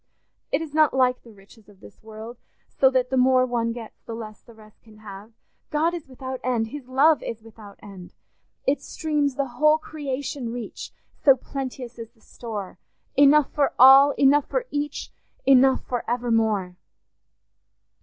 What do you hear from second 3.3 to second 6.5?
one gets the less the rest can have. God is without